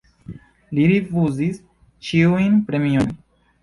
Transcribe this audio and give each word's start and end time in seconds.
Li 0.77 0.85
rifuzis 0.93 1.63
ĉiujn 2.11 2.61
premiojn. 2.69 3.19